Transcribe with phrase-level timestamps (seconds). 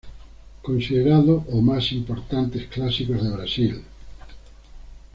[0.63, 3.83] Considerado o más importantes clásicos de Brasil.